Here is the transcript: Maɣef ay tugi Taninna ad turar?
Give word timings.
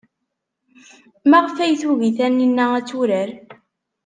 Maɣef 1.29 1.55
ay 1.57 1.73
tugi 1.81 2.11
Taninna 2.17 2.65
ad 2.77 2.85
turar? 2.89 3.29